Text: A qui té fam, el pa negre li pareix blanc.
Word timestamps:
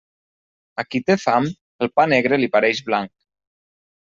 A 0.83 0.85
qui 0.93 1.01
té 1.09 1.17
fam, 1.25 1.49
el 1.87 1.91
pa 1.99 2.07
negre 2.15 2.41
li 2.41 2.51
pareix 2.57 2.81
blanc. 2.89 3.13